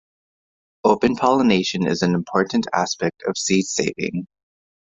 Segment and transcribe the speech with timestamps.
[0.83, 4.25] Open pollination is an important aspect of seed saving.